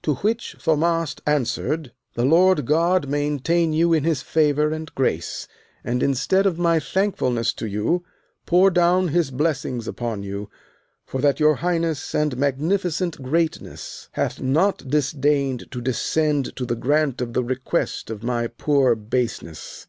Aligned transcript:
To 0.00 0.14
which 0.14 0.56
Thaumast 0.58 1.20
answered: 1.26 1.92
The 2.14 2.24
Lord 2.24 2.64
God 2.64 3.06
maintain 3.06 3.74
you 3.74 3.92
in 3.92 4.02
his 4.02 4.22
favour 4.22 4.70
and 4.72 4.90
grace, 4.94 5.46
and, 5.84 6.02
instead 6.02 6.46
of 6.46 6.58
my 6.58 6.80
thankfulness 6.80 7.52
to 7.52 7.66
you, 7.66 8.02
pour 8.46 8.70
down 8.70 9.08
his 9.08 9.30
blessings 9.30 9.86
upon 9.86 10.22
you, 10.22 10.48
for 11.04 11.20
that 11.20 11.38
your 11.38 11.56
highness 11.56 12.14
and 12.14 12.34
magnificent 12.38 13.22
greatness 13.22 14.08
hath 14.12 14.40
not 14.40 14.88
disdained 14.88 15.70
to 15.70 15.82
descend 15.82 16.56
to 16.56 16.64
the 16.64 16.76
grant 16.76 17.20
of 17.20 17.34
the 17.34 17.44
request 17.44 18.08
of 18.08 18.22
my 18.22 18.46
poor 18.46 18.94
baseness. 18.94 19.86